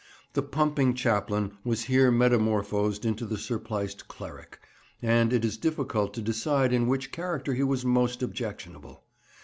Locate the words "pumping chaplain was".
0.41-1.83